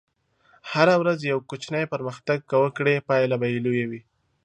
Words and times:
هره 0.71 0.95
ورځ 1.01 1.19
یو 1.31 1.39
کوچنی 1.49 1.83
پرمختګ 1.93 2.39
که 2.49 2.55
وکړې، 2.63 3.05
پایله 3.07 3.35
به 3.41 3.47
لویه 3.65 3.85
وي. 3.89 4.01